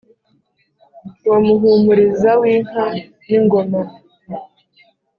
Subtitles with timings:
[1.29, 2.85] Wa Muhumuriza w’inka
[3.27, 3.81] n’ingoma,